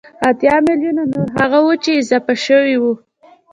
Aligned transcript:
اتيا 0.27 0.55
ميليونه 0.67 1.03
نور 1.11 1.27
هغه 1.39 1.57
وو 1.65 1.73
چې 1.83 1.91
اضافه 2.01 2.33
شوي 2.45 2.75
وو 2.81 2.93